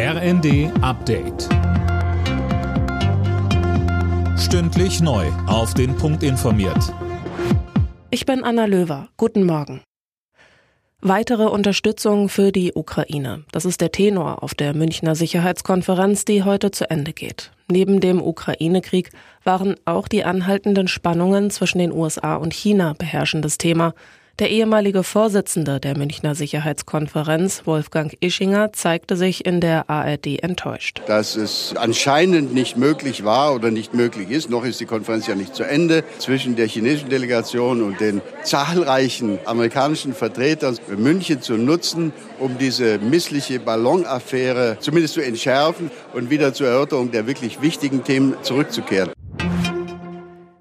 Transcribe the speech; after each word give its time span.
RND 0.00 0.70
Update. 0.80 1.48
Stündlich 4.38 5.00
neu. 5.00 5.26
Auf 5.48 5.74
den 5.74 5.96
Punkt 5.96 6.22
informiert. 6.22 6.94
Ich 8.10 8.24
bin 8.24 8.44
Anna 8.44 8.66
Löwer. 8.66 9.08
Guten 9.16 9.42
Morgen. 9.42 9.80
Weitere 11.00 11.46
Unterstützung 11.46 12.28
für 12.28 12.52
die 12.52 12.74
Ukraine. 12.76 13.42
Das 13.50 13.64
ist 13.64 13.80
der 13.80 13.90
Tenor 13.90 14.44
auf 14.44 14.54
der 14.54 14.72
Münchner 14.72 15.16
Sicherheitskonferenz, 15.16 16.24
die 16.24 16.44
heute 16.44 16.70
zu 16.70 16.88
Ende 16.88 17.12
geht. 17.12 17.50
Neben 17.68 17.98
dem 17.98 18.22
Ukraine-Krieg 18.22 19.10
waren 19.42 19.74
auch 19.84 20.06
die 20.06 20.22
anhaltenden 20.22 20.86
Spannungen 20.86 21.50
zwischen 21.50 21.78
den 21.78 21.90
USA 21.90 22.36
und 22.36 22.54
China 22.54 22.94
beherrschendes 22.96 23.58
Thema. 23.58 23.94
Der 24.38 24.50
ehemalige 24.50 25.02
Vorsitzende 25.02 25.80
der 25.80 25.98
Münchner 25.98 26.36
Sicherheitskonferenz, 26.36 27.62
Wolfgang 27.64 28.16
Ischinger, 28.20 28.72
zeigte 28.72 29.16
sich 29.16 29.44
in 29.44 29.60
der 29.60 29.90
ARD 29.90 30.40
enttäuscht. 30.44 31.02
Dass 31.08 31.34
es 31.34 31.74
anscheinend 31.76 32.54
nicht 32.54 32.76
möglich 32.76 33.24
war 33.24 33.52
oder 33.52 33.72
nicht 33.72 33.94
möglich 33.94 34.30
ist, 34.30 34.48
noch 34.48 34.64
ist 34.64 34.78
die 34.78 34.84
Konferenz 34.86 35.26
ja 35.26 35.34
nicht 35.34 35.56
zu 35.56 35.64
Ende, 35.64 36.04
zwischen 36.18 36.54
der 36.54 36.68
chinesischen 36.68 37.08
Delegation 37.08 37.82
und 37.82 37.98
den 37.98 38.20
zahlreichen 38.44 39.40
amerikanischen 39.44 40.14
Vertretern 40.14 40.78
München 40.96 41.42
zu 41.42 41.54
nutzen, 41.54 42.12
um 42.38 42.58
diese 42.58 42.98
missliche 42.98 43.58
Ballonaffäre 43.58 44.76
zumindest 44.78 45.14
zu 45.14 45.20
entschärfen 45.20 45.90
und 46.14 46.30
wieder 46.30 46.54
zur 46.54 46.68
Erörterung 46.68 47.10
der 47.10 47.26
wirklich 47.26 47.60
wichtigen 47.60 48.04
Themen 48.04 48.36
zurückzukehren 48.42 49.10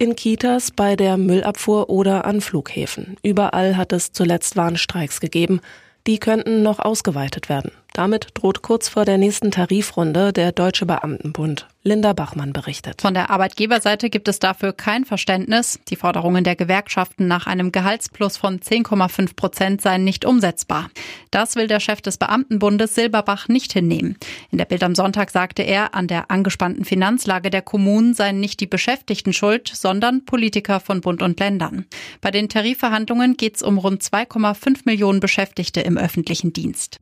in 0.00 0.16
Kitas, 0.16 0.70
bei 0.70 0.96
der 0.96 1.18
Müllabfuhr 1.18 1.90
oder 1.90 2.24
an 2.24 2.40
Flughäfen. 2.40 3.18
Überall 3.22 3.76
hat 3.76 3.92
es 3.92 4.12
zuletzt 4.12 4.56
Warnstreiks 4.56 5.20
gegeben. 5.20 5.60
Die 6.06 6.18
könnten 6.18 6.62
noch 6.62 6.78
ausgeweitet 6.78 7.50
werden. 7.50 7.70
Damit 7.92 8.28
droht 8.34 8.62
kurz 8.62 8.88
vor 8.88 9.04
der 9.04 9.18
nächsten 9.18 9.50
Tarifrunde 9.50 10.32
der 10.32 10.52
Deutsche 10.52 10.86
Beamtenbund. 10.86 11.66
Linda 11.82 12.12
Bachmann 12.12 12.52
berichtet. 12.52 13.00
Von 13.00 13.14
der 13.14 13.30
Arbeitgeberseite 13.30 14.10
gibt 14.10 14.28
es 14.28 14.38
dafür 14.38 14.74
kein 14.74 15.06
Verständnis. 15.06 15.80
Die 15.88 15.96
Forderungen 15.96 16.44
der 16.44 16.54
Gewerkschaften 16.54 17.26
nach 17.26 17.46
einem 17.46 17.72
Gehaltsplus 17.72 18.36
von 18.36 18.60
10,5 18.60 19.34
Prozent 19.34 19.80
seien 19.80 20.04
nicht 20.04 20.26
umsetzbar. 20.26 20.90
Das 21.30 21.56
will 21.56 21.68
der 21.68 21.80
Chef 21.80 22.02
des 22.02 22.18
Beamtenbundes 22.18 22.94
Silberbach 22.94 23.48
nicht 23.48 23.72
hinnehmen. 23.72 24.18
In 24.50 24.58
der 24.58 24.66
Bild 24.66 24.82
am 24.82 24.94
Sonntag 24.94 25.30
sagte 25.30 25.62
er, 25.62 25.94
an 25.94 26.06
der 26.06 26.30
angespannten 26.30 26.84
Finanzlage 26.84 27.48
der 27.48 27.62
Kommunen 27.62 28.12
seien 28.12 28.40
nicht 28.40 28.60
die 28.60 28.66
Beschäftigten 28.66 29.32
schuld, 29.32 29.70
sondern 29.74 30.26
Politiker 30.26 30.80
von 30.80 31.00
Bund 31.00 31.22
und 31.22 31.40
Ländern. 31.40 31.86
Bei 32.20 32.30
den 32.30 32.50
Tarifverhandlungen 32.50 33.38
geht 33.38 33.56
es 33.56 33.62
um 33.62 33.78
rund 33.78 34.02
2,5 34.02 34.80
Millionen 34.84 35.20
Beschäftigte 35.20 35.80
im 35.80 35.96
öffentlichen 35.96 36.52
Dienst. 36.52 37.00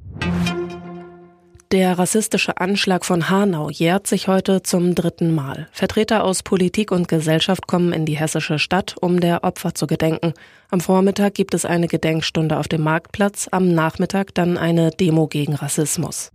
Der 1.70 1.98
rassistische 1.98 2.56
Anschlag 2.56 3.04
von 3.04 3.28
Hanau 3.28 3.68
jährt 3.68 4.06
sich 4.06 4.26
heute 4.26 4.62
zum 4.62 4.94
dritten 4.94 5.34
Mal. 5.34 5.68
Vertreter 5.70 6.24
aus 6.24 6.42
Politik 6.42 6.90
und 6.90 7.08
Gesellschaft 7.08 7.66
kommen 7.66 7.92
in 7.92 8.06
die 8.06 8.16
hessische 8.16 8.58
Stadt, 8.58 8.94
um 8.98 9.20
der 9.20 9.44
Opfer 9.44 9.74
zu 9.74 9.86
gedenken. 9.86 10.32
Am 10.70 10.80
Vormittag 10.80 11.34
gibt 11.34 11.52
es 11.52 11.66
eine 11.66 11.86
Gedenkstunde 11.86 12.56
auf 12.56 12.68
dem 12.68 12.82
Marktplatz, 12.82 13.48
am 13.50 13.68
Nachmittag 13.68 14.32
dann 14.32 14.56
eine 14.56 14.92
Demo 14.92 15.26
gegen 15.26 15.56
Rassismus. 15.56 16.32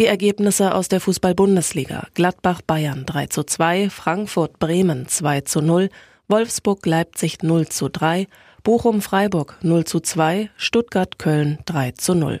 Die 0.00 0.06
Ergebnisse 0.06 0.74
aus 0.74 0.88
der 0.88 1.00
Fußball-Bundesliga. 1.00 2.08
Gladbach 2.14 2.62
Bayern 2.62 3.06
3 3.06 3.28
zu 3.28 3.44
2, 3.44 3.90
Frankfurt 3.90 4.58
Bremen 4.58 5.06
2 5.06 5.42
zu 5.42 5.60
0, 5.60 5.88
Wolfsburg 6.26 6.84
Leipzig 6.84 7.44
0 7.44 7.68
zu 7.68 7.88
3, 7.90 8.26
Bochum 8.64 9.02
Freiburg 9.02 9.56
0 9.62 9.84
zu 9.84 10.00
2, 10.00 10.50
Stuttgart 10.56 11.20
Köln 11.20 11.58
3 11.66 11.92
zu 11.92 12.16
0. 12.16 12.40